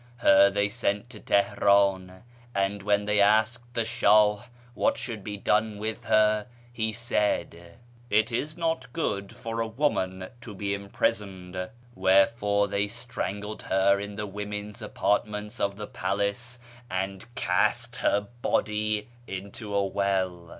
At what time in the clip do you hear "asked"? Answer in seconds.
3.21-3.71